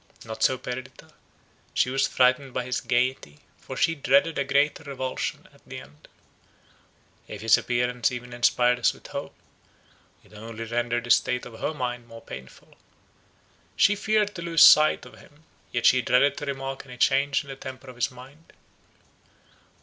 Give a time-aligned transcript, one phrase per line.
[0.25, 1.13] Not so Perdita.
[1.75, 6.07] She was frightened by his gaiety, for she dreaded a greater revulsion at the end.
[7.27, 9.35] If his appearance even inspired us with hope,
[10.23, 12.73] it only rendered the state of her mind more painful.
[13.75, 17.49] She feared to lose sight of him; yet she dreaded to remark any change in
[17.51, 18.53] the temper of his mind.